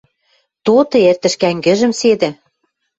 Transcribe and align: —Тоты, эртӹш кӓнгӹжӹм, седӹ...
—Тоты, 0.65 0.97
эртӹш 1.09 1.33
кӓнгӹжӹм, 1.41 1.91
седӹ... 1.99 2.29